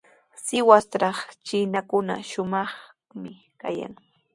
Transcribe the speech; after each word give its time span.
Sihuastraw 0.43 1.17
chiinakunaqa 1.45 2.25
shumaqmi 2.31 3.31
kayan. 3.61 3.93